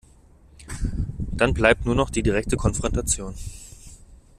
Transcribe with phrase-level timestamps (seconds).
[1.37, 3.35] Dann bleibt nur noch die direkte Konfrontation.